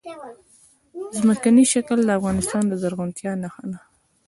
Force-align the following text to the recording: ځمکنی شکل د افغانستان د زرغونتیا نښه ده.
ځمکنی 1.19 1.63
شکل 1.73 1.99
د 2.05 2.09
افغانستان 2.19 2.63
د 2.67 2.73
زرغونتیا 2.81 3.31
نښه 3.43 3.65
ده. 3.71 3.79